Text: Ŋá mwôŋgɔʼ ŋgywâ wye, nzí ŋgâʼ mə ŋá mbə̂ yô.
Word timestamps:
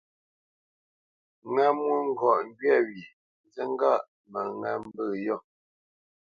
Ŋá 1.53 1.65
mwôŋgɔʼ 1.79 2.37
ŋgywâ 2.47 2.75
wye, 2.87 3.05
nzí 3.45 3.63
ŋgâʼ 3.73 4.01
mə 4.31 4.39
ŋá 4.59 4.71
mbə̂ 4.87 5.05
yô. 5.25 5.37